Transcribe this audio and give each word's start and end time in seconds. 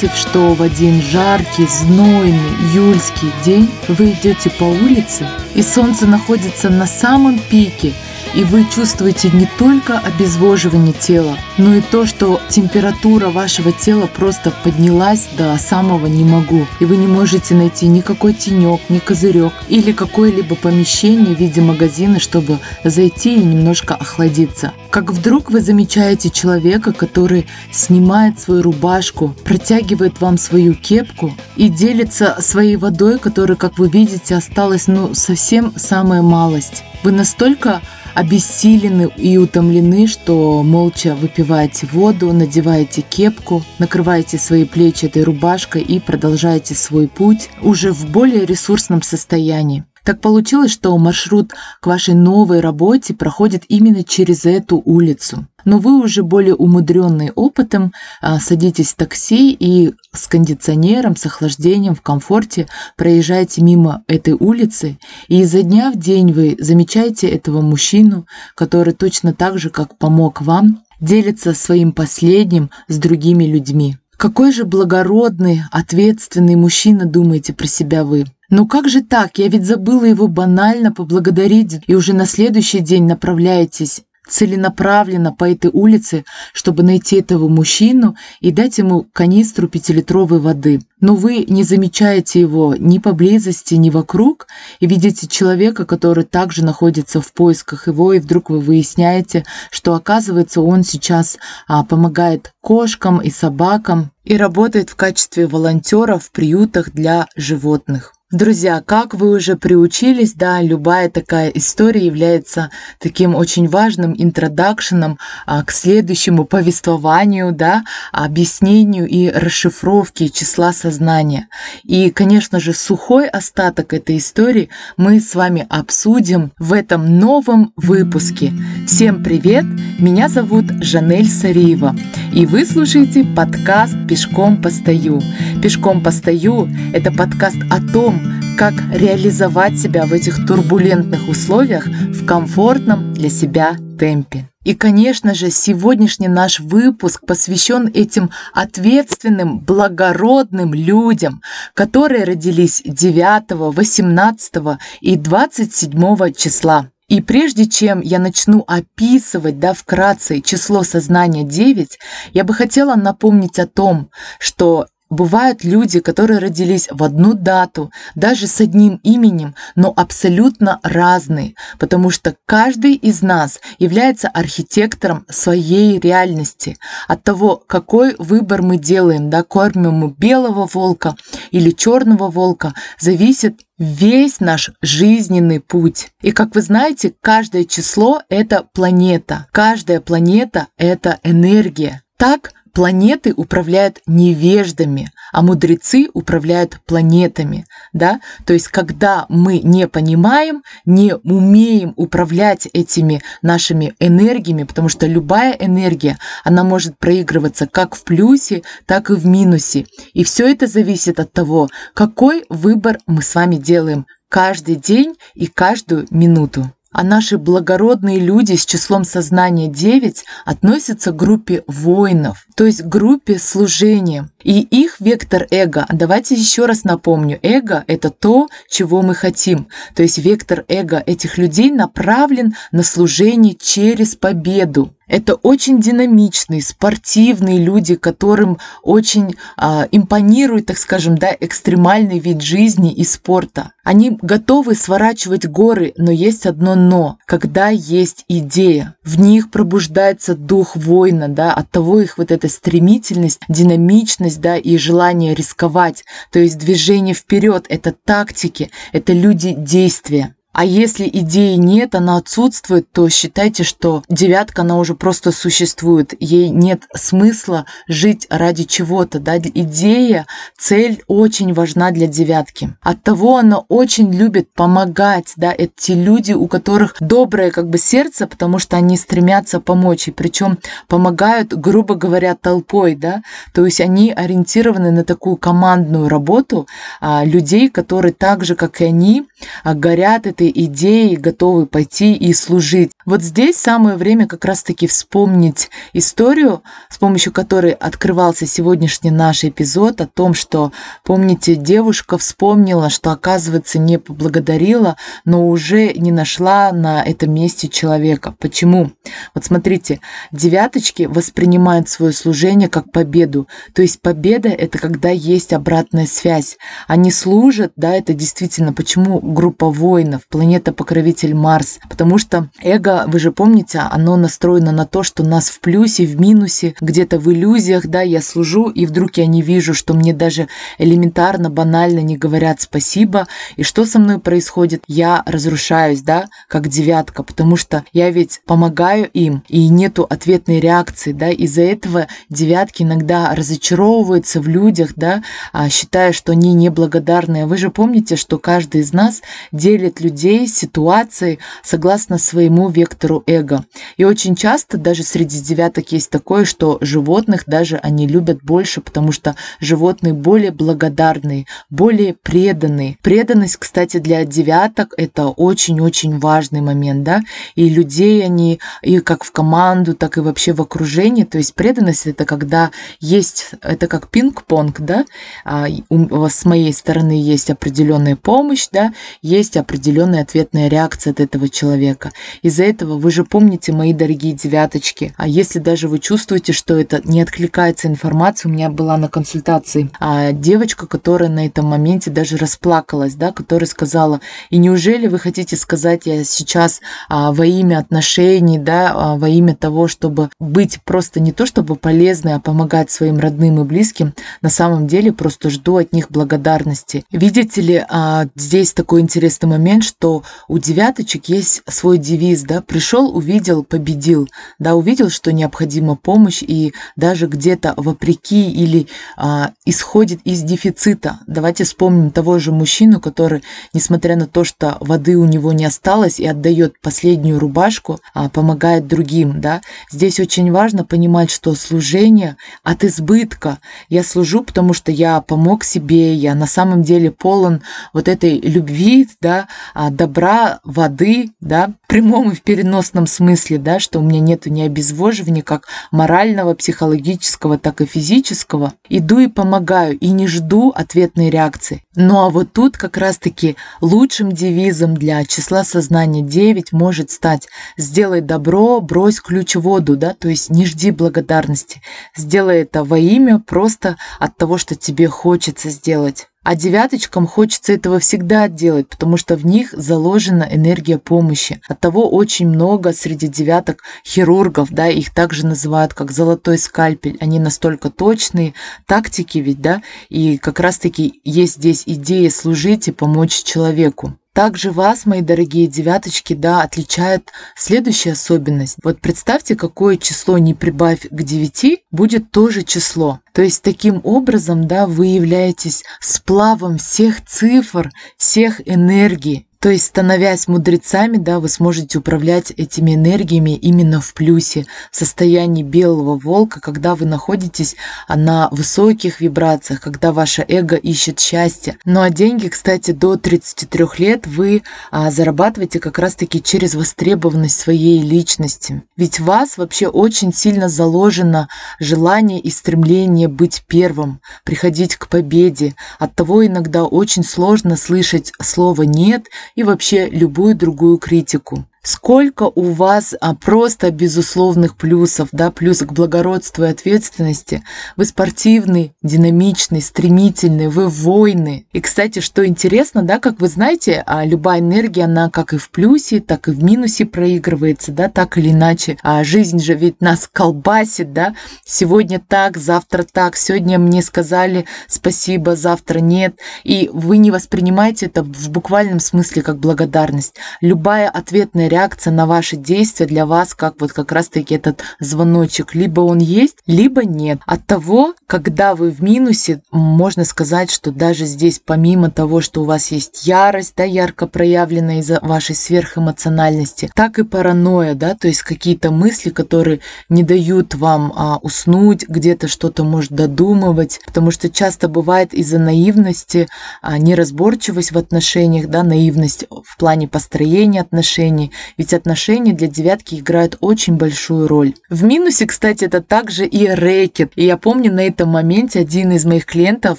Представьте, 0.00 0.28
что 0.30 0.54
в 0.54 0.62
один 0.62 1.02
жаркий, 1.02 1.66
знойный 1.66 2.54
июльский 2.72 3.30
день 3.44 3.68
вы 3.86 4.12
идете 4.12 4.48
по 4.48 4.64
улице, 4.64 5.28
и 5.54 5.62
солнце 5.62 6.06
находится 6.06 6.70
на 6.70 6.86
самом 6.86 7.38
пике– 7.38 7.92
и 8.34 8.44
вы 8.44 8.64
чувствуете 8.72 9.30
не 9.30 9.48
только 9.58 9.98
обезвоживание 9.98 10.92
тела, 10.92 11.36
но 11.58 11.74
и 11.74 11.80
то, 11.80 12.06
что 12.06 12.40
температура 12.48 13.28
вашего 13.28 13.72
тела 13.72 14.06
просто 14.06 14.52
поднялась 14.62 15.28
до 15.36 15.56
самого 15.58 16.06
не 16.06 16.24
могу. 16.24 16.66
И 16.80 16.84
вы 16.84 16.96
не 16.96 17.06
можете 17.06 17.54
найти 17.54 17.86
никакой 17.86 18.34
тенек, 18.34 18.80
ни 18.88 18.98
козырек 18.98 19.52
или 19.68 19.92
какое-либо 19.92 20.54
помещение 20.54 21.34
в 21.34 21.40
виде 21.40 21.60
магазина, 21.60 22.20
чтобы 22.20 22.58
зайти 22.84 23.34
и 23.34 23.44
немножко 23.44 23.94
охладиться. 23.94 24.72
Как 24.90 25.10
вдруг 25.10 25.50
вы 25.50 25.60
замечаете 25.60 26.30
человека, 26.30 26.92
который 26.92 27.46
снимает 27.72 28.38
свою 28.38 28.62
рубашку, 28.62 29.34
протягивает 29.44 30.20
вам 30.20 30.38
свою 30.38 30.74
кепку 30.74 31.32
и 31.56 31.68
делится 31.68 32.36
своей 32.40 32.76
водой, 32.76 33.18
которая, 33.18 33.56
как 33.56 33.78
вы 33.78 33.88
видите, 33.88 34.34
осталась 34.34 34.86
ну 34.86 35.14
совсем 35.14 35.72
самая 35.76 36.22
малость. 36.22 36.82
Вы 37.02 37.12
настолько 37.12 37.80
обессилены 38.14 39.10
и 39.16 39.36
утомлены, 39.36 40.06
что 40.06 40.62
молча 40.62 41.14
выпиваете 41.14 41.86
воду, 41.92 42.32
надеваете 42.32 43.02
кепку, 43.02 43.62
накрываете 43.78 44.38
свои 44.38 44.64
плечи 44.64 45.06
этой 45.06 45.22
рубашкой 45.22 45.82
и 45.82 46.00
продолжаете 46.00 46.74
свой 46.74 47.08
путь 47.08 47.50
уже 47.62 47.92
в 47.92 48.10
более 48.10 48.46
ресурсном 48.46 49.02
состоянии. 49.02 49.84
Так 50.04 50.20
получилось, 50.20 50.72
что 50.72 50.96
маршрут 50.96 51.52
к 51.80 51.86
вашей 51.86 52.14
новой 52.14 52.60
работе 52.60 53.14
проходит 53.14 53.64
именно 53.68 54.02
через 54.02 54.46
эту 54.46 54.80
улицу. 54.84 55.46
Но 55.64 55.78
вы 55.78 56.00
уже 56.00 56.22
более 56.22 56.54
умудренный 56.54 57.32
опытом, 57.34 57.92
а, 58.22 58.40
садитесь 58.40 58.92
в 58.92 58.96
такси 58.96 59.52
и 59.52 59.92
с 60.12 60.26
кондиционером, 60.26 61.16
с 61.16 61.26
охлаждением, 61.26 61.94
в 61.94 62.00
комфорте 62.00 62.66
проезжаете 62.96 63.62
мимо 63.62 64.02
этой 64.06 64.32
улицы, 64.32 64.98
и 65.28 65.42
изо 65.42 65.62
дня 65.62 65.90
в 65.90 65.98
день 65.98 66.32
вы 66.32 66.56
замечаете 66.58 67.28
этого 67.28 67.60
мужчину, 67.60 68.26
который 68.54 68.94
точно 68.94 69.34
так 69.34 69.58
же, 69.58 69.68
как 69.68 69.98
помог 69.98 70.40
вам, 70.40 70.82
делится 71.00 71.54
своим 71.54 71.92
последним 71.92 72.70
с 72.88 72.98
другими 72.98 73.44
людьми. 73.44 73.96
Какой 74.16 74.52
же 74.52 74.64
благородный, 74.64 75.62
ответственный 75.70 76.54
мужчина 76.54 77.06
думаете 77.06 77.52
про 77.54 77.66
себя 77.66 78.04
вы? 78.04 78.26
Ну 78.50 78.66
как 78.66 78.88
же 78.88 79.00
так? 79.00 79.38
Я 79.38 79.46
ведь 79.46 79.64
забыла 79.64 80.04
его 80.04 80.26
банально 80.26 80.92
поблагодарить, 80.92 81.82
и 81.86 81.94
уже 81.94 82.12
на 82.12 82.26
следующий 82.26 82.80
день 82.80 83.06
направляетесь 83.06 84.02
целенаправленно 84.28 85.32
по 85.32 85.50
этой 85.50 85.70
улице, 85.72 86.24
чтобы 86.52 86.82
найти 86.82 87.16
этого 87.16 87.48
мужчину 87.48 88.16
и 88.40 88.50
дать 88.50 88.78
ему 88.78 89.06
канистру 89.12 89.68
пятилитровой 89.68 90.38
воды. 90.38 90.80
Но 91.00 91.14
вы 91.14 91.44
не 91.48 91.62
замечаете 91.62 92.40
его 92.40 92.74
ни 92.76 92.98
поблизости, 92.98 93.74
ни 93.74 93.90
вокруг, 93.90 94.46
и 94.78 94.86
видите 94.86 95.26
человека, 95.26 95.84
который 95.84 96.24
также 96.24 96.64
находится 96.64 97.20
в 97.20 97.32
поисках 97.32 97.86
его, 97.86 98.12
и 98.12 98.20
вдруг 98.20 98.50
вы 98.50 98.60
выясняете, 98.60 99.44
что 99.70 99.94
оказывается 99.94 100.60
он 100.60 100.82
сейчас 100.84 101.38
а, 101.66 101.84
помогает 101.84 102.52
кошкам 102.60 103.20
и 103.20 103.30
собакам 103.30 104.10
и 104.24 104.36
работает 104.36 104.90
в 104.90 104.96
качестве 104.96 105.46
волонтера 105.46 106.18
в 106.18 106.30
приютах 106.30 106.92
для 106.92 107.26
животных. 107.36 108.12
Друзья, 108.32 108.80
как 108.80 109.14
вы 109.14 109.32
уже 109.32 109.56
приучились, 109.56 110.34
да, 110.34 110.62
любая 110.62 111.10
такая 111.10 111.48
история 111.48 112.06
является 112.06 112.70
таким 113.00 113.34
очень 113.34 113.66
важным 113.66 114.14
интродакшеном 114.16 115.18
а, 115.46 115.64
к 115.64 115.72
следующему 115.72 116.44
повествованию, 116.44 117.50
да, 117.50 117.82
объяснению 118.12 119.08
и 119.08 119.30
расшифровке 119.30 120.28
числа 120.28 120.72
сознания. 120.72 121.48
И, 121.82 122.10
конечно 122.10 122.60
же, 122.60 122.72
сухой 122.72 123.26
остаток 123.26 123.94
этой 123.94 124.18
истории 124.18 124.68
мы 124.96 125.18
с 125.18 125.34
вами 125.34 125.66
обсудим 125.68 126.52
в 126.56 126.72
этом 126.72 127.18
новом 127.18 127.72
выпуске. 127.74 128.52
Всем 128.86 129.24
привет! 129.24 129.64
Меня 129.98 130.28
зовут 130.28 130.66
Жанель 130.80 131.28
Сариева, 131.28 131.96
и 132.32 132.46
вы 132.46 132.64
слушаете 132.64 133.24
подкаст 133.24 133.96
«Пешком 134.08 134.62
постою». 134.62 135.20
«Пешком 135.60 136.00
постою»— 136.00 136.68
это 136.94 137.10
подкаст 137.10 137.58
о 137.70 137.80
том, 137.92 138.19
как 138.58 138.74
реализовать 138.92 139.78
себя 139.78 140.06
в 140.06 140.12
этих 140.12 140.46
турбулентных 140.46 141.28
условиях 141.28 141.86
в 141.86 142.26
комфортном 142.26 143.14
для 143.14 143.30
себя 143.30 143.76
темпе. 143.98 144.50
И, 144.64 144.74
конечно 144.74 145.34
же, 145.34 145.50
сегодняшний 145.50 146.28
наш 146.28 146.60
выпуск 146.60 147.24
посвящен 147.26 147.90
этим 147.94 148.30
ответственным, 148.52 149.60
благородным 149.60 150.74
людям, 150.74 151.40
которые 151.72 152.24
родились 152.24 152.82
9, 152.84 153.74
18 153.74 154.54
и 155.00 155.16
27 155.16 156.32
числа. 156.34 156.88
И 157.08 157.22
прежде 157.22 157.66
чем 157.66 158.02
я 158.02 158.18
начну 158.18 158.62
описывать 158.66 159.58
да, 159.58 159.72
вкратце 159.72 160.40
число 160.40 160.82
сознания 160.82 161.42
9, 161.42 161.98
я 162.34 162.44
бы 162.44 162.54
хотела 162.54 162.94
напомнить 162.94 163.58
о 163.58 163.66
том, 163.66 164.10
что 164.38 164.86
Бывают 165.10 165.64
люди, 165.64 165.98
которые 165.98 166.38
родились 166.38 166.88
в 166.88 167.02
одну 167.02 167.34
дату, 167.34 167.90
даже 168.14 168.46
с 168.46 168.60
одним 168.60 169.00
именем, 169.02 169.56
но 169.74 169.92
абсолютно 169.94 170.78
разные, 170.84 171.54
потому 171.80 172.10
что 172.10 172.36
каждый 172.46 172.94
из 172.94 173.20
нас 173.20 173.60
является 173.80 174.28
архитектором 174.28 175.26
своей 175.28 175.98
реальности. 175.98 176.78
От 177.08 177.24
того, 177.24 177.60
какой 177.66 178.14
выбор 178.18 178.62
мы 178.62 178.76
делаем, 178.76 179.30
да, 179.30 179.42
кормим 179.42 179.94
мы 179.94 180.14
белого 180.16 180.68
волка 180.72 181.16
или 181.50 181.72
черного 181.72 182.30
волка, 182.30 182.72
зависит 183.00 183.62
весь 183.78 184.38
наш 184.38 184.70
жизненный 184.80 185.58
путь. 185.58 186.12
И 186.22 186.30
как 186.30 186.54
вы 186.54 186.62
знаете, 186.62 187.12
каждое 187.20 187.64
число– 187.64 188.22
это 188.28 188.64
планета, 188.74 189.48
каждая 189.50 190.00
планета– 190.00 190.68
это 190.76 191.18
энергия. 191.24 192.02
Так 192.16 192.52
планеты 192.72 193.32
управляют 193.34 194.00
невеждами, 194.06 195.10
а 195.32 195.42
мудрецы 195.42 196.08
управляют 196.12 196.80
планетами, 196.86 197.66
да? 197.92 198.20
То 198.44 198.52
есть, 198.52 198.68
когда 198.68 199.26
мы 199.28 199.58
не 199.58 199.88
понимаем, 199.88 200.62
не 200.84 201.14
умеем 201.16 201.94
управлять 201.96 202.68
этими 202.72 203.22
нашими 203.42 203.94
энергиями, 203.98 204.64
потому 204.64 204.88
что 204.88 205.06
любая 205.06 205.52
энергия, 205.52 206.18
она 206.44 206.64
может 206.64 206.98
проигрываться 206.98 207.66
как 207.66 207.94
в 207.94 208.04
плюсе, 208.04 208.62
так 208.86 209.10
и 209.10 209.14
в 209.14 209.26
минусе. 209.26 209.86
И 210.12 210.24
все 210.24 210.50
это 210.50 210.66
зависит 210.66 211.20
от 211.20 211.32
того, 211.32 211.68
какой 211.94 212.44
выбор 212.48 212.98
мы 213.06 213.22
с 213.22 213.34
вами 213.34 213.56
делаем 213.56 214.06
каждый 214.28 214.76
день 214.76 215.14
и 215.34 215.46
каждую 215.46 216.06
минуту. 216.10 216.72
А 216.92 217.04
наши 217.04 217.38
благородные 217.38 218.18
люди 218.18 218.54
с 218.56 218.66
числом 218.66 219.04
сознания 219.04 219.68
9 219.68 220.24
относятся 220.44 221.12
к 221.12 221.16
группе 221.16 221.62
воинов, 221.68 222.46
то 222.56 222.66
есть 222.66 222.82
к 222.82 222.86
группе 222.86 223.38
служения. 223.38 224.28
И 224.42 224.60
их 224.60 224.96
вектор 224.98 225.46
эго, 225.52 225.86
давайте 225.92 226.34
еще 226.34 226.66
раз 226.66 226.82
напомню, 226.82 227.38
эго– 227.42 227.84
это 227.86 228.10
то, 228.10 228.48
чего 228.68 229.02
мы 229.02 229.14
хотим. 229.14 229.68
То 229.94 230.02
есть 230.02 230.18
вектор 230.18 230.64
эго 230.66 231.00
этих 231.06 231.38
людей 231.38 231.70
направлен 231.70 232.54
на 232.72 232.82
служение 232.82 233.54
через 233.54 234.16
победу. 234.16 234.92
Это 235.10 235.34
очень 235.34 235.80
динамичные, 235.80 236.62
спортивные 236.62 237.58
люди, 237.58 237.96
которым 237.96 238.58
очень 238.84 239.34
а, 239.56 239.88
импонирует, 239.90 240.66
так 240.66 240.78
скажем, 240.78 241.18
да, 241.18 241.36
экстремальный 241.38 242.20
вид 242.20 242.40
жизни 242.40 242.92
и 242.92 243.02
спорта. 243.02 243.72
Они 243.82 244.16
готовы 244.22 244.76
сворачивать 244.76 245.48
горы, 245.48 245.94
но 245.96 246.12
есть 246.12 246.46
одно 246.46 246.76
но. 246.76 247.18
Когда 247.26 247.70
есть 247.70 248.24
идея, 248.28 248.94
в 249.02 249.18
них 249.18 249.50
пробуждается 249.50 250.36
дух 250.36 250.76
воина, 250.76 251.28
да, 251.28 251.54
от 251.54 251.68
того 251.72 252.00
их 252.00 252.16
вот 252.16 252.30
эта 252.30 252.48
стремительность, 252.48 253.40
динамичность, 253.48 254.40
да, 254.40 254.56
и 254.56 254.76
желание 254.76 255.34
рисковать. 255.34 256.04
То 256.30 256.38
есть 256.38 256.56
движение 256.56 257.16
вперед, 257.16 257.66
это 257.68 257.92
тактики, 257.92 258.70
это 258.92 259.12
люди 259.12 259.54
действия. 259.54 260.36
А 260.52 260.64
если 260.64 261.08
идеи 261.08 261.54
нет, 261.54 261.94
она 261.94 262.16
отсутствует, 262.16 262.90
то 262.90 263.08
считайте, 263.08 263.62
что 263.62 264.02
девятка, 264.08 264.62
она 264.62 264.78
уже 264.78 264.94
просто 264.94 265.30
существует. 265.30 266.12
Ей 266.18 266.48
нет 266.48 266.82
смысла 266.94 267.66
жить 267.86 268.26
ради 268.30 268.64
чего-то. 268.64 269.20
Да? 269.20 269.38
Идея, 269.38 270.26
цель 270.58 271.02
очень 271.06 271.54
важна 271.54 271.92
для 271.92 272.08
девятки. 272.08 272.76
Оттого 272.80 273.38
она 273.38 273.60
очень 273.68 274.12
любит 274.12 274.52
помогать. 274.52 275.32
Да? 275.36 275.54
Эти 275.56 275.92
люди, 275.92 276.32
у 276.32 276.48
которых 276.48 276.96
доброе 276.98 277.52
как 277.52 277.68
бы 277.68 277.78
сердце, 277.78 278.26
потому 278.26 278.58
что 278.58 278.76
они 278.76 278.96
стремятся 278.96 279.60
помочь. 279.60 280.08
И 280.08 280.10
причем 280.10 280.58
помогают, 280.88 281.54
грубо 281.54 281.94
говоря, 281.94 282.34
толпой. 282.34 282.96
Да? 282.96 283.22
То 283.54 283.64
есть 283.64 283.80
они 283.80 284.12
ориентированы 284.12 284.90
на 284.90 285.04
такую 285.04 285.36
командную 285.36 286.08
работу 286.08 286.66
а, 287.00 287.24
людей, 287.24 287.68
которые 287.68 288.12
так 288.12 288.44
же, 288.44 288.56
как 288.56 288.80
и 288.80 288.86
они, 288.86 289.28
а, 289.62 289.74
горят 289.74 290.26
этой 290.26 290.39
идеей 290.48 291.16
готовы 291.16 291.66
пойти 291.66 292.14
и 292.14 292.32
служить. 292.32 292.92
Вот 293.04 293.22
здесь 293.22 293.56
самое 293.56 293.96
время 293.96 294.26
как 294.26 294.44
раз-таки 294.44 294.86
вспомнить 294.86 295.70
историю, 295.92 296.62
с 296.88 296.98
помощью 296.98 297.32
которой 297.32 297.72
открывался 297.72 298.46
сегодняшний 298.46 299.10
наш 299.10 299.44
эпизод 299.44 300.00
о 300.00 300.06
том, 300.06 300.34
что, 300.34 300.72
помните, 301.04 301.56
девушка 301.56 302.18
вспомнила, 302.18 302.90
что, 302.90 303.10
оказывается, 303.10 303.78
не 303.78 303.98
поблагодарила, 303.98 304.96
но 305.24 305.48
уже 305.48 305.92
не 305.92 306.12
нашла 306.12 306.72
на 306.72 307.02
этом 307.02 307.34
месте 307.34 307.68
человека. 307.68 308.34
Почему? 308.38 308.92
Вот 309.34 309.44
смотрите, 309.44 310.00
девяточки 310.32 311.04
воспринимают 311.04 311.88
свое 311.88 312.12
служение 312.12 312.68
как 312.68 312.92
победу. 312.92 313.48
То 313.74 313.82
есть 313.82 314.00
победа– 314.00 314.48
это 314.50 314.78
когда 314.78 315.10
есть 315.10 315.52
обратная 315.52 316.06
связь. 316.06 316.56
Они 316.86 317.10
служат, 317.10 317.72
да, 317.76 317.94
это 317.94 318.14
действительно, 318.14 318.72
почему 318.72 319.20
группа 319.20 319.70
воинов, 319.70 320.22
планета-покровитель 320.30 321.34
Марс? 321.34 321.78
Потому 321.88 322.18
что 322.18 322.48
эго, 322.62 323.04
вы 323.06 323.18
же 323.18 323.32
помните, 323.32 323.80
оно 323.80 324.16
настроено 324.16 324.72
на 324.72 324.86
то, 324.86 325.02
что 325.02 325.22
нас 325.22 325.50
в 325.50 325.60
плюсе, 325.60 326.06
в 326.06 326.18
минусе, 326.18 326.74
где-то 326.80 327.18
в 327.18 327.30
иллюзиях, 327.30 327.86
да, 327.86 328.00
я 328.00 328.22
служу, 328.22 328.70
и 328.70 328.86
вдруг 328.86 329.16
я 329.16 329.26
не 329.26 329.42
вижу, 329.42 329.74
что 329.74 329.94
мне 329.94 330.14
даже 330.14 330.48
элементарно, 330.78 331.50
банально 331.50 331.98
не 332.00 332.16
говорят 332.16 332.60
спасибо, 332.60 333.26
и 333.56 333.62
что 333.62 333.84
со 333.84 333.98
мной 333.98 334.18
происходит? 334.18 334.82
Я 334.86 335.22
разрушаюсь, 335.26 336.02
да, 336.02 336.28
как 336.48 336.68
девятка, 336.68 337.22
потому 337.22 337.56
что 337.56 337.84
я 337.92 338.10
ведь 338.10 338.40
помогаю 338.46 339.08
им, 339.10 339.42
и 339.48 339.68
нету 339.68 340.06
ответной 340.08 340.60
реакции, 340.60 341.12
да, 341.12 341.30
из-за 341.30 341.62
этого 341.62 342.06
девятки 342.28 342.82
иногда 342.82 343.34
разочаровываются 343.34 344.40
в 344.40 344.48
людях, 344.48 344.92
да, 344.96 345.22
а, 345.52 345.68
считая, 345.68 346.12
что 346.12 346.32
они 346.32 346.54
неблагодарные. 346.54 347.46
Вы 347.46 347.56
же 347.56 347.70
помните, 347.70 348.16
что 348.16 348.38
каждый 348.38 348.82
из 348.82 348.92
нас 348.92 349.22
делит 349.52 350.00
людей, 350.00 350.19
ситуации 350.46 351.38
согласно 351.62 352.18
своему 352.18 352.68
вектору 352.68 353.22
эго. 353.26 353.64
И 353.96 354.04
очень 354.04 354.34
часто 354.34 354.78
даже 354.78 355.02
среди 355.02 355.40
девяток 355.40 355.92
есть 355.92 356.10
такое, 356.10 356.44
что 356.44 356.78
животных 356.80 357.44
даже 357.46 357.76
они 357.76 358.06
любят 358.06 358.42
больше, 358.42 358.80
потому 358.80 359.12
что 359.12 359.36
животные 359.60 360.12
более 360.12 360.50
благодарные, 360.50 361.46
более 361.70 362.14
преданные. 362.14 362.96
Преданность, 363.02 363.56
кстати, 363.56 363.98
для 363.98 364.24
девяток 364.24 364.94
это 364.96 365.28
очень-очень 365.28 366.18
важный 366.18 366.60
момент, 366.60 367.04
да, 367.04 367.20
и 367.54 367.68
людей 367.68 368.24
они 368.24 368.60
и 368.82 369.00
как 369.00 369.24
в 369.24 369.32
команду, 369.32 369.94
так 369.94 370.18
и 370.18 370.20
вообще 370.20 370.52
в 370.52 370.60
окружении, 370.60 371.24
то 371.24 371.38
есть 371.38 371.54
преданность 371.54 372.06
это 372.06 372.24
когда 372.24 372.70
есть, 373.00 373.52
это 373.62 373.86
как 373.86 374.08
пинг-понг, 374.08 374.80
да, 374.80 375.04
а, 375.44 375.66
у, 375.88 376.26
с 376.28 376.44
моей 376.44 376.72
стороны 376.72 377.12
есть 377.12 377.50
определенная 377.50 378.16
помощь, 378.16 378.68
да, 378.72 378.92
есть 379.22 379.56
определенная 379.56 380.09
ответная 380.18 380.68
реакция 380.68 381.12
от 381.12 381.20
этого 381.20 381.48
человека. 381.48 382.12
Из-за 382.42 382.64
этого 382.64 382.98
вы 382.98 383.10
же 383.10 383.24
помните, 383.24 383.72
мои 383.72 383.92
дорогие 383.92 384.32
девяточки, 384.32 385.14
а 385.16 385.28
если 385.28 385.58
даже 385.58 385.86
вы 385.86 385.98
чувствуете, 385.98 386.52
что 386.52 386.76
это 386.76 387.00
не 387.04 387.22
откликается 387.22 387.88
информация, 387.88 388.48
у 388.48 388.52
меня 388.52 388.70
была 388.70 388.96
на 388.96 389.08
консультации 389.08 389.90
а, 390.00 390.32
девочка, 390.32 390.86
которая 390.86 391.28
на 391.28 391.46
этом 391.46 391.66
моменте 391.66 392.10
даже 392.10 392.36
расплакалась, 392.36 393.14
да, 393.14 393.32
которая 393.32 393.68
сказала, 393.68 394.20
и 394.50 394.56
неужели 394.56 395.06
вы 395.06 395.18
хотите 395.18 395.56
сказать, 395.56 396.06
я 396.06 396.24
сейчас 396.24 396.80
а, 397.08 397.32
во 397.32 397.46
имя 397.46 397.78
отношений, 397.78 398.58
да, 398.58 398.92
а, 398.94 399.16
во 399.16 399.28
имя 399.28 399.54
того, 399.54 399.86
чтобы 399.86 400.30
быть 400.40 400.80
просто 400.84 401.20
не 401.20 401.32
то 401.32 401.46
чтобы 401.46 401.76
полезной, 401.76 402.34
а 402.34 402.40
помогать 402.40 402.90
своим 402.90 403.18
родным 403.18 403.60
и 403.60 403.64
близким, 403.64 404.14
на 404.42 404.48
самом 404.48 404.86
деле 404.86 405.12
просто 405.12 405.50
жду 405.50 405.76
от 405.76 405.92
них 405.92 406.10
благодарности. 406.10 407.04
Видите 407.12 407.60
ли, 407.60 407.84
а, 407.88 408.26
здесь 408.34 408.72
такой 408.72 409.00
интересный 409.02 409.48
момент, 409.48 409.84
что 409.84 409.99
у 410.02 410.58
девяточек 410.58 411.28
есть 411.28 411.62
свой 411.68 411.98
девиз, 411.98 412.42
да, 412.42 412.60
пришел, 412.60 413.14
увидел, 413.16 413.62
победил, 413.62 414.28
да, 414.58 414.74
увидел, 414.74 415.10
что 415.10 415.32
необходима 415.32 415.96
помощь 415.96 416.42
и 416.42 416.72
даже 416.96 417.26
где-то 417.26 417.74
вопреки 417.76 418.50
или 418.50 418.88
а, 419.16 419.52
исходит 419.64 420.20
из 420.24 420.42
дефицита. 420.42 421.20
Давайте 421.26 421.64
вспомним 421.64 422.10
того 422.10 422.38
же 422.38 422.52
мужчину, 422.52 423.00
который, 423.00 423.42
несмотря 423.72 424.16
на 424.16 424.26
то, 424.26 424.44
что 424.44 424.76
воды 424.80 425.16
у 425.16 425.24
него 425.24 425.52
не 425.52 425.64
осталось 425.64 426.18
и 426.18 426.26
отдает 426.26 426.80
последнюю 426.80 427.38
рубашку, 427.38 428.00
а, 428.14 428.28
помогает 428.28 428.86
другим, 428.86 429.40
да. 429.40 429.60
Здесь 429.90 430.20
очень 430.20 430.50
важно 430.50 430.84
понимать, 430.84 431.30
что 431.30 431.54
служение 431.54 432.36
от 432.62 432.84
избытка. 432.84 433.58
Я 433.88 434.02
служу, 434.02 434.42
потому 434.42 434.72
что 434.72 434.92
я 434.92 435.20
помог 435.20 435.64
себе, 435.64 436.14
я 436.14 436.34
на 436.34 436.46
самом 436.46 436.82
деле 436.82 437.10
полон 437.10 437.62
вот 437.92 438.08
этой 438.08 438.40
любви, 438.40 439.08
да, 439.20 439.48
а, 439.74 439.89
добра, 439.90 440.60
воды, 440.64 441.30
да, 441.40 441.74
в 441.84 441.88
прямом 441.88 442.30
и 442.30 442.34
в 442.34 442.42
переносном 442.42 443.06
смысле, 443.06 443.58
да, 443.58 443.80
что 443.80 443.98
у 443.98 444.02
меня 444.02 444.20
нету 444.20 444.50
ни 444.50 444.62
обезвоживания, 444.62 445.42
как 445.42 445.66
морального, 445.90 446.54
психологического, 446.54 447.58
так 447.58 447.80
и 447.80 447.86
физического. 447.86 448.74
Иду 448.88 449.18
и 449.18 449.26
помогаю, 449.28 449.98
и 449.98 450.08
не 450.08 450.26
жду 450.26 450.70
ответной 450.70 451.30
реакции. 451.30 451.82
Ну 451.96 452.20
а 452.20 452.30
вот 452.30 452.52
тут 452.52 452.76
как 452.76 452.96
раз-таки 452.96 453.56
лучшим 453.80 454.32
девизом 454.32 454.94
для 454.94 455.24
числа 455.24 455.64
сознания 455.64 456.22
9 456.22 456.72
может 456.72 457.10
стать 457.10 457.48
«сделай 457.76 458.20
добро, 458.20 458.80
брось 458.80 459.20
ключ 459.20 459.56
в 459.56 459.62
воду», 459.62 459.96
да, 459.96 460.14
то 460.14 460.28
есть 460.28 460.50
не 460.50 460.66
жди 460.66 460.90
благодарности. 460.90 461.82
Сделай 462.16 462.62
это 462.62 462.84
во 462.84 462.98
имя 462.98 463.38
просто 463.38 463.96
от 464.18 464.36
того, 464.36 464.58
что 464.58 464.74
тебе 464.74 465.08
хочется 465.08 465.70
сделать. 465.70 466.28
А 466.42 466.56
девяточкам 466.56 467.26
хочется 467.26 467.74
этого 467.74 467.98
всегда 467.98 468.48
делать, 468.48 468.88
потому 468.88 469.18
что 469.18 469.36
в 469.36 469.44
них 469.44 469.72
заложена 469.72 470.48
энергия 470.50 470.96
помощи. 470.96 471.60
Оттого 471.68 472.08
очень 472.08 472.48
много 472.48 472.94
среди 472.94 473.28
девяток 473.28 473.82
хирургов, 474.06 474.70
да, 474.70 474.88
их 474.88 475.12
также 475.12 475.46
называют 475.46 475.92
как 475.92 476.10
золотой 476.10 476.56
скальпель. 476.56 477.18
Они 477.20 477.38
настолько 477.38 477.90
точные, 477.90 478.54
тактики 478.86 479.36
ведь, 479.36 479.60
да, 479.60 479.82
и 480.08 480.38
как 480.38 480.60
раз-таки 480.60 481.20
есть 481.24 481.56
здесь 481.56 481.82
идея 481.84 482.30
служить 482.30 482.88
и 482.88 482.92
помочь 482.92 483.42
человеку. 483.42 484.16
Также 484.32 484.70
вас, 484.70 485.06
мои 485.06 485.22
дорогие 485.22 485.66
девяточки, 485.66 486.34
да, 486.34 486.62
отличает 486.62 487.32
следующая 487.56 488.12
особенность. 488.12 488.76
Вот 488.84 489.00
представьте, 489.00 489.56
какое 489.56 489.96
число 489.96 490.38
не 490.38 490.54
прибавь 490.54 491.08
к 491.10 491.22
9, 491.22 491.84
будет 491.90 492.30
тоже 492.30 492.62
число. 492.62 493.20
То 493.32 493.42
есть 493.42 493.62
таким 493.62 494.00
образом, 494.04 494.68
да, 494.68 494.86
вы 494.86 495.06
являетесь 495.06 495.82
сплавом 496.00 496.78
всех 496.78 497.24
цифр, 497.26 497.90
всех 498.16 498.60
энергий. 498.68 499.48
То 499.60 499.68
есть, 499.68 499.84
становясь 499.88 500.48
мудрецами, 500.48 501.18
да, 501.18 501.38
вы 501.38 501.50
сможете 501.50 501.98
управлять 501.98 502.50
этими 502.52 502.94
энергиями 502.94 503.50
именно 503.50 504.00
в 504.00 504.14
плюсе, 504.14 504.64
в 504.90 504.96
состоянии 504.96 505.62
белого 505.62 506.18
волка, 506.18 506.60
когда 506.60 506.94
вы 506.94 507.04
находитесь 507.04 507.76
на 508.08 508.48
высоких 508.52 509.20
вибрациях, 509.20 509.82
когда 509.82 510.12
ваше 510.12 510.46
эго 510.48 510.76
ищет 510.76 511.20
счастье. 511.20 511.76
Ну 511.84 512.00
а 512.00 512.08
деньги, 512.08 512.48
кстати, 512.48 512.92
до 512.92 513.16
33 513.16 513.84
лет 513.98 514.26
вы 514.26 514.62
а, 514.90 515.10
зарабатываете 515.10 515.78
как 515.78 515.98
раз-таки 515.98 516.42
через 516.42 516.74
востребованность 516.74 517.60
своей 517.60 518.00
личности. 518.00 518.82
Ведь 518.96 519.20
в 519.20 519.24
вас 519.24 519.58
вообще 519.58 519.88
очень 519.88 520.32
сильно 520.32 520.70
заложено 520.70 521.48
желание 521.78 522.40
и 522.40 522.48
стремление 522.48 523.28
быть 523.28 523.62
первым, 523.66 524.20
приходить 524.42 524.96
к 524.96 525.08
победе. 525.08 525.74
Оттого 525.98 526.46
иногда 526.46 526.84
очень 526.84 527.24
сложно 527.24 527.76
слышать 527.76 528.32
слово 528.40 528.84
«нет» 528.84 529.26
и 529.54 529.62
вообще 529.62 530.08
любую 530.08 530.54
другую 530.54 530.98
критику. 530.98 531.66
Сколько 531.82 532.42
у 532.42 532.72
вас 532.72 533.14
а, 533.22 533.34
просто 533.34 533.90
безусловных 533.90 534.76
плюсов, 534.76 535.30
да, 535.32 535.50
плюс 535.50 535.78
к 535.78 535.92
благородству 535.92 536.64
и 536.64 536.68
ответственности. 536.68 537.64
Вы 537.96 538.04
спортивный, 538.04 538.92
динамичный, 539.02 539.80
стремительный, 539.80 540.68
вы 540.68 540.88
воины. 540.88 541.64
И, 541.72 541.80
кстати, 541.80 542.18
что 542.18 542.46
интересно, 542.46 543.02
да, 543.02 543.18
как 543.18 543.40
вы 543.40 543.48
знаете, 543.48 544.04
а, 544.06 544.26
любая 544.26 544.60
энергия, 544.60 545.04
она 545.04 545.30
как 545.30 545.54
и 545.54 545.56
в 545.56 545.70
плюсе, 545.70 546.20
так 546.20 546.48
и 546.48 546.50
в 546.50 546.62
минусе 546.62 547.06
проигрывается, 547.06 547.92
да, 547.92 548.10
так 548.10 548.36
или 548.36 548.50
иначе. 548.50 548.98
А 549.02 549.24
жизнь 549.24 549.58
же 549.58 549.72
ведь 549.72 550.02
нас 550.02 550.28
колбасит, 550.30 551.14
да, 551.14 551.34
сегодня 551.64 552.20
так, 552.20 552.58
завтра 552.58 553.06
так, 553.10 553.36
сегодня 553.36 553.78
мне 553.78 554.02
сказали 554.02 554.66
спасибо, 554.86 555.56
завтра 555.56 556.00
нет. 556.00 556.38
И 556.62 556.90
вы 556.92 557.16
не 557.16 557.30
воспринимаете 557.30 558.04
это 558.04 558.22
в 558.22 558.50
буквальном 558.50 559.00
смысле 559.00 559.40
как 559.40 559.58
благодарность. 559.60 560.34
Любая 560.60 561.08
ответная 561.08 561.69
реакция 561.70 562.12
на 562.12 562.26
ваши 562.26 562.56
действия 562.56 563.06
для 563.06 563.26
вас 563.26 563.54
как 563.54 563.80
вот 563.80 563.92
как 563.92 564.12
раз-таки 564.12 564.54
этот 564.54 564.82
звоночек. 564.98 565.74
Либо 565.74 566.00
он 566.00 566.18
есть, 566.18 566.58
либо 566.66 567.04
нет. 567.04 567.40
От 567.46 567.66
того, 567.66 568.14
когда 568.26 568.74
вы 568.74 568.90
в 568.90 569.02
минусе, 569.02 569.62
можно 569.70 570.24
сказать, 570.24 570.70
что 570.70 570.90
даже 570.90 571.24
здесь 571.24 571.60
помимо 571.64 572.10
того, 572.10 572.40
что 572.40 572.62
у 572.62 572.64
вас 572.64 572.90
есть 572.90 573.26
ярость, 573.26 573.74
да, 573.76 573.84
ярко 573.84 574.26
проявленная 574.26 574.98
из-за 574.98 575.20
вашей 575.22 575.54
сверхэмоциональности, 575.54 576.90
так 576.94 577.18
и 577.18 577.24
паранойя, 577.24 577.94
да, 577.94 578.14
то 578.14 578.28
есть 578.28 578.42
какие-то 578.42 578.90
мысли, 578.90 579.30
которые 579.30 579.80
не 580.08 580.22
дают 580.22 580.74
вам 580.74 581.12
а, 581.16 581.38
уснуть, 581.38 582.08
где-то 582.08 582.48
что-то 582.48 582.84
может 582.84 583.12
додумывать, 583.12 584.00
потому 584.04 584.30
что 584.30 584.50
часто 584.50 584.88
бывает 584.88 585.32
из-за 585.32 585.58
наивности, 585.58 586.48
а, 586.82 586.98
неразборчивость 586.98 587.92
в 587.92 587.98
отношениях, 587.98 588.68
да, 588.68 588.82
наивность 588.82 589.46
в 589.50 589.76
плане 589.76 590.08
построения 590.08 590.80
отношений, 590.80 591.52
ведь 591.76 591.94
отношения 591.94 592.52
для 592.52 592.68
девятки 592.68 593.16
играют 593.16 593.56
очень 593.60 593.94
большую 593.96 594.48
роль. 594.48 594.74
В 594.88 595.04
минусе, 595.04 595.46
кстати, 595.46 595.84
это 595.84 596.00
также 596.00 596.46
и 596.46 596.66
рэкет. 596.68 597.32
И 597.36 597.44
я 597.44 597.56
помню 597.56 597.92
на 597.92 598.00
этом 598.00 598.30
моменте 598.30 598.80
один 598.80 599.12
из 599.12 599.24
моих 599.24 599.46
клиентов 599.46 599.98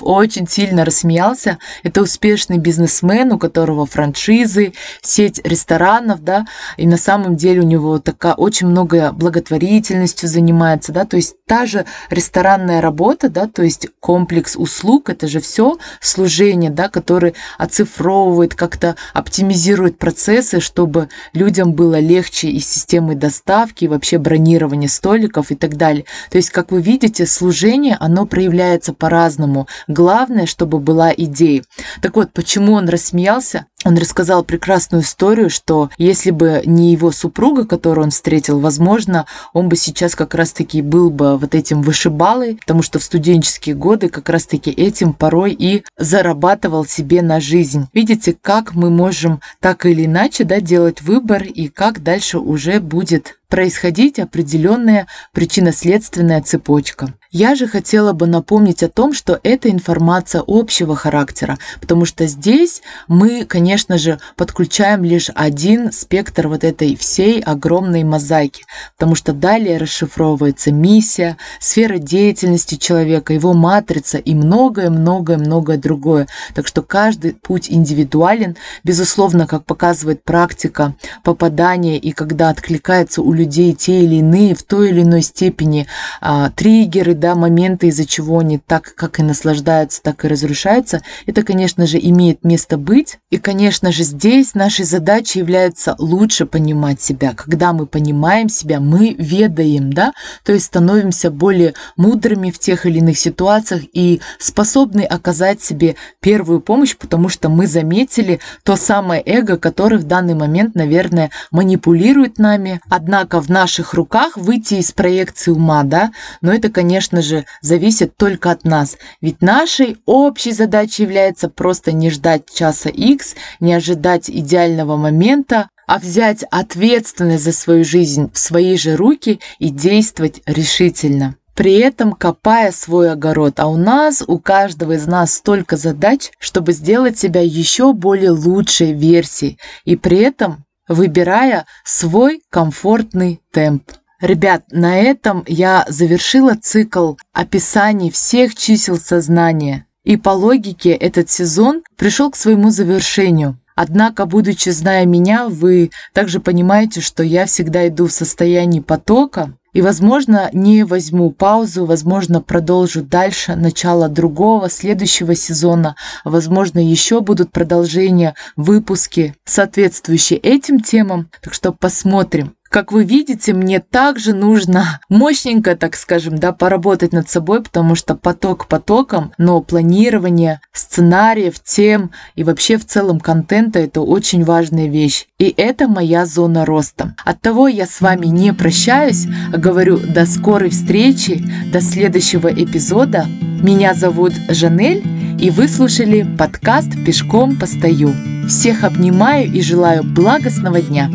очень 0.00 0.48
сильно 0.48 0.84
рассмеялся. 0.84 1.58
Это 1.82 2.02
успешный 2.02 2.58
бизнесмен, 2.58 3.32
у 3.32 3.38
которого 3.38 3.86
франшизы, 3.86 4.72
сеть 5.02 5.40
ресторанов, 5.44 6.22
да, 6.22 6.46
и 6.76 6.86
на 6.86 6.96
самом 6.96 7.36
деле 7.36 7.60
у 7.60 7.66
него 7.66 7.98
такая 7.98 8.34
очень 8.34 8.66
много 8.66 9.12
благотворительностью 9.12 10.28
занимается, 10.28 10.92
да, 10.92 11.04
то 11.04 11.16
есть 11.16 11.36
та 11.46 11.66
же 11.66 11.84
ресторанная 12.10 12.80
работа, 12.80 13.28
да, 13.28 13.46
то 13.46 13.62
есть 13.62 13.88
комплекс 14.00 14.56
услуг, 14.56 15.10
это 15.10 15.28
же 15.28 15.40
все 15.40 15.78
служение, 16.00 16.70
да, 16.70 16.88
который 16.88 17.34
оцифровывает, 17.56 18.54
как-то 18.54 18.96
оптимизирует 19.12 19.98
процессы, 19.98 20.60
чтобы 20.60 21.08
людям 21.48 21.72
было 21.72 21.98
легче 21.98 22.50
и 22.50 22.60
системой 22.60 23.14
доставки, 23.14 23.84
и 23.84 23.88
вообще 23.88 24.18
бронирования 24.18 24.86
столиков 24.86 25.50
и 25.50 25.54
так 25.54 25.78
далее. 25.78 26.04
То 26.30 26.36
есть, 26.36 26.50
как 26.50 26.72
вы 26.72 26.82
видите, 26.82 27.24
служение, 27.24 27.96
оно 27.98 28.26
проявляется 28.26 28.92
по-разному. 28.92 29.66
Главное, 29.86 30.44
чтобы 30.44 30.78
была 30.78 31.10
идея. 31.10 31.62
Так 32.02 32.16
вот, 32.16 32.34
почему 32.34 32.74
он 32.74 32.90
рассмеялся? 32.90 33.64
Он 33.84 33.96
рассказал 33.96 34.42
прекрасную 34.42 35.02
историю, 35.04 35.50
что 35.50 35.90
если 35.98 36.32
бы 36.32 36.62
не 36.66 36.90
его 36.92 37.12
супруга, 37.12 37.64
которую 37.64 38.06
он 38.06 38.10
встретил, 38.10 38.58
возможно, 38.58 39.26
он 39.52 39.68
бы 39.68 39.76
сейчас 39.76 40.16
как 40.16 40.34
раз-таки 40.34 40.82
был 40.82 41.10
бы 41.10 41.38
вот 41.38 41.54
этим 41.54 41.82
вышибалой, 41.82 42.56
потому 42.56 42.82
что 42.82 42.98
в 42.98 43.04
студенческие 43.04 43.76
годы 43.76 44.08
как 44.08 44.28
раз-таки 44.28 44.70
этим 44.70 45.12
порой 45.12 45.52
и 45.52 45.84
зарабатывал 45.96 46.84
себе 46.86 47.22
на 47.22 47.40
жизнь. 47.40 47.86
Видите, 47.92 48.36
как 48.40 48.74
мы 48.74 48.90
можем 48.90 49.40
так 49.60 49.86
или 49.86 50.06
иначе 50.06 50.42
да, 50.42 50.60
делать 50.60 51.00
выбор 51.00 51.44
и 51.44 51.68
как 51.68 52.02
дальше 52.02 52.38
уже 52.38 52.80
будет 52.80 53.37
происходить 53.48 54.18
определенная 54.18 55.06
причинно-следственная 55.32 56.42
цепочка. 56.42 57.14
Я 57.30 57.54
же 57.54 57.66
хотела 57.66 58.14
бы 58.14 58.26
напомнить 58.26 58.82
о 58.82 58.88
том, 58.88 59.12
что 59.12 59.38
это 59.42 59.68
информация 59.70 60.42
общего 60.46 60.96
характера, 60.96 61.58
потому 61.78 62.06
что 62.06 62.26
здесь 62.26 62.80
мы, 63.06 63.44
конечно 63.44 63.98
же, 63.98 64.18
подключаем 64.34 65.04
лишь 65.04 65.30
один 65.34 65.92
спектр 65.92 66.48
вот 66.48 66.64
этой 66.64 66.96
всей 66.96 67.42
огромной 67.42 68.02
мозаики, 68.02 68.64
потому 68.96 69.14
что 69.14 69.34
далее 69.34 69.76
расшифровывается 69.76 70.72
миссия, 70.72 71.36
сфера 71.60 71.98
деятельности 71.98 72.76
человека, 72.76 73.34
его 73.34 73.52
матрица 73.52 74.16
и 74.16 74.34
многое-многое-многое 74.34 75.76
другое. 75.76 76.28
Так 76.54 76.66
что 76.66 76.80
каждый 76.80 77.34
путь 77.34 77.66
индивидуален, 77.70 78.56
безусловно, 78.84 79.46
как 79.46 79.66
показывает 79.66 80.24
практика 80.24 80.94
попадания 81.24 81.98
и 81.98 82.12
когда 82.12 82.48
откликается 82.48 83.20
у 83.20 83.34
людей 83.38 83.72
те 83.72 84.02
или 84.02 84.16
иные 84.16 84.54
в 84.54 84.62
той 84.62 84.90
или 84.90 85.02
иной 85.02 85.22
степени 85.22 85.86
а, 86.20 86.50
триггеры, 86.50 87.14
да, 87.14 87.34
моменты, 87.34 87.88
из-за 87.88 88.04
чего 88.04 88.40
они 88.40 88.58
так 88.58 88.94
как 88.94 89.20
и 89.20 89.22
наслаждаются, 89.22 90.02
так 90.02 90.24
и 90.24 90.28
разрушаются, 90.28 91.02
это, 91.26 91.42
конечно 91.42 91.86
же, 91.86 91.98
имеет 91.98 92.44
место 92.44 92.76
быть. 92.76 93.18
И, 93.30 93.38
конечно 93.38 93.92
же, 93.92 94.02
здесь 94.02 94.54
нашей 94.54 94.84
задачей 94.84 95.38
является 95.38 95.94
лучше 95.98 96.46
понимать 96.46 97.00
себя. 97.00 97.34
Когда 97.34 97.72
мы 97.72 97.86
понимаем 97.86 98.48
себя, 98.48 98.80
мы 98.80 99.14
ведаем, 99.18 99.92
да, 99.92 100.12
то 100.44 100.52
есть 100.52 100.66
становимся 100.66 101.30
более 101.30 101.74
мудрыми 101.96 102.50
в 102.50 102.58
тех 102.58 102.86
или 102.86 102.98
иных 102.98 103.18
ситуациях 103.18 103.82
и 103.92 104.20
способны 104.38 105.02
оказать 105.02 105.62
себе 105.62 105.96
первую 106.20 106.60
помощь, 106.60 106.96
потому 106.96 107.28
что 107.28 107.48
мы 107.48 107.66
заметили 107.66 108.40
то 108.64 108.76
самое 108.76 109.22
эго, 109.24 109.56
которое 109.56 109.98
в 109.98 110.04
данный 110.04 110.34
момент, 110.34 110.74
наверное, 110.74 111.30
манипулирует 111.50 112.38
нами. 112.38 112.80
Однако 113.28 113.44
в 113.44 113.50
наших 113.50 113.92
руках 113.92 114.38
выйти 114.38 114.74
из 114.76 114.92
проекции 114.92 115.50
ума, 115.50 115.82
да, 115.82 116.12
но 116.40 116.50
это, 116.50 116.70
конечно 116.70 117.20
же, 117.20 117.44
зависит 117.60 118.16
только 118.16 118.50
от 118.50 118.64
нас. 118.64 118.96
Ведь 119.20 119.42
нашей 119.42 119.98
общей 120.06 120.52
задачей 120.52 121.02
является 121.02 121.50
просто 121.50 121.92
не 121.92 122.08
ждать 122.08 122.50
часа 122.50 122.88
X, 122.88 123.34
не 123.60 123.74
ожидать 123.74 124.30
идеального 124.30 124.96
момента, 124.96 125.68
а 125.86 125.98
взять 125.98 126.42
ответственность 126.50 127.44
за 127.44 127.52
свою 127.52 127.84
жизнь 127.84 128.30
в 128.32 128.38
свои 128.38 128.78
же 128.78 128.96
руки 128.96 129.40
и 129.58 129.68
действовать 129.68 130.40
решительно 130.46 131.34
при 131.54 131.74
этом 131.74 132.12
копая 132.12 132.70
свой 132.70 133.10
огород. 133.10 133.58
А 133.58 133.66
у 133.66 133.76
нас, 133.76 134.22
у 134.24 134.38
каждого 134.38 134.92
из 134.92 135.08
нас 135.08 135.34
столько 135.34 135.76
задач, 135.76 136.30
чтобы 136.38 136.72
сделать 136.72 137.18
себя 137.18 137.40
еще 137.40 137.92
более 137.92 138.30
лучшей 138.30 138.92
версией. 138.92 139.58
И 139.84 139.96
при 139.96 140.18
этом 140.18 140.64
выбирая 140.88 141.66
свой 141.84 142.42
комфортный 142.50 143.40
темп. 143.52 143.92
Ребят, 144.20 144.64
на 144.72 144.98
этом 144.98 145.44
я 145.46 145.84
завершила 145.88 146.56
цикл 146.56 147.14
описаний 147.32 148.10
всех 148.10 148.54
чисел 148.56 148.98
сознания. 148.98 149.86
И 150.02 150.16
по 150.16 150.30
логике 150.30 150.90
этот 150.90 151.30
сезон 151.30 151.82
пришел 151.96 152.30
к 152.30 152.36
своему 152.36 152.70
завершению. 152.70 153.58
Однако, 153.80 154.26
будучи 154.26 154.70
зная 154.70 155.06
меня, 155.06 155.48
вы 155.48 155.92
также 156.12 156.40
понимаете, 156.40 157.00
что 157.00 157.22
я 157.22 157.46
всегда 157.46 157.86
иду 157.86 158.08
в 158.08 158.12
состоянии 158.12 158.80
потока, 158.80 159.54
и, 159.72 159.82
возможно, 159.82 160.50
не 160.52 160.82
возьму 160.82 161.30
паузу, 161.30 161.84
возможно, 161.84 162.40
продолжу 162.40 163.02
дальше 163.02 163.54
начало 163.54 164.08
другого, 164.08 164.68
следующего 164.68 165.36
сезона. 165.36 165.94
Возможно, 166.24 166.80
еще 166.80 167.20
будут 167.20 167.52
продолжения, 167.52 168.34
выпуски, 168.56 169.36
соответствующие 169.44 170.40
этим 170.40 170.80
темам. 170.80 171.30
Так 171.40 171.54
что 171.54 171.70
посмотрим. 171.70 172.54
Как 172.68 172.92
вы 172.92 173.04
видите, 173.04 173.54
мне 173.54 173.80
также 173.80 174.34
нужно 174.34 175.00
мощненько, 175.08 175.74
так 175.74 175.96
скажем, 175.96 176.38
да, 176.38 176.52
поработать 176.52 177.12
над 177.12 177.28
собой, 177.30 177.62
потому 177.62 177.94
что 177.94 178.14
поток 178.14 178.66
потоком, 178.66 179.32
но 179.38 179.62
планирование 179.62 180.60
сценариев, 180.72 181.60
тем 181.60 182.10
и 182.34 182.44
вообще 182.44 182.76
в 182.76 182.84
целом 182.84 183.20
контента– 183.20 183.78
это 183.80 184.02
очень 184.02 184.44
важная 184.44 184.86
вещь. 184.86 185.26
И 185.38 185.54
это 185.56 185.88
моя 185.88 186.26
зона 186.26 186.66
роста. 186.66 187.14
Оттого 187.24 187.68
я 187.68 187.86
с 187.86 188.02
вами 188.02 188.26
не 188.26 188.52
прощаюсь, 188.52 189.26
а 189.52 189.56
говорю 189.56 189.98
до 189.98 190.26
скорой 190.26 190.68
встречи, 190.68 191.42
до 191.72 191.80
следующего 191.80 192.48
эпизода. 192.48 193.26
Меня 193.62 193.94
зовут 193.94 194.34
Жанель, 194.48 195.02
и 195.40 195.50
вы 195.50 195.68
слушали 195.68 196.26
подкаст 196.36 196.90
«Пешком 197.06 197.56
постою». 197.56 198.12
Всех 198.46 198.84
обнимаю 198.84 199.50
и 199.50 199.60
желаю 199.62 200.04
благостного 200.04 200.80
дня! 200.80 201.10